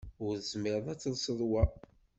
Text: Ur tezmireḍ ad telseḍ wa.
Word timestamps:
Ur 0.25 0.33
tezmireḍ 0.37 0.85
ad 0.89 0.99
telseḍ 0.99 1.39
wa. 1.49 1.63